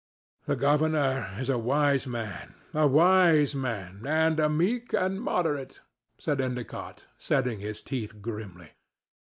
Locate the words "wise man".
2.87-4.01